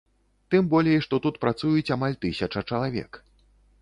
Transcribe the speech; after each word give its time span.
Тым 0.53 0.69
болей, 0.71 0.97
што 1.05 1.19
тут 1.27 1.37
працуюць 1.45 1.93
амаль 1.99 2.17
тысяча 2.25 2.67
чалавек. 2.69 3.11